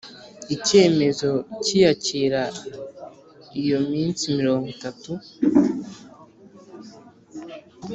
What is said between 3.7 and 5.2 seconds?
iminsi mirongo itatu